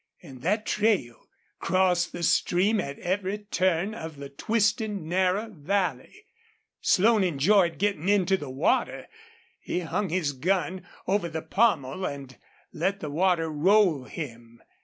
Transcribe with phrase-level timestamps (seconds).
[0.23, 1.27] And that trail
[1.59, 6.25] crossed the stream at every turn of the twisting, narrow valley.
[6.79, 9.05] Slone enjoyed getting into the water.
[9.59, 12.35] He hung his gun over the pommel and
[12.73, 14.63] let the water roll him.